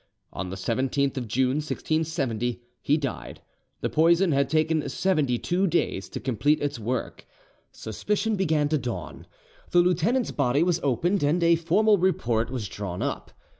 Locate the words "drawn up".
12.67-13.29